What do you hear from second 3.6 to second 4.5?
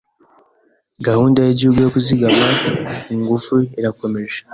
irakomeje.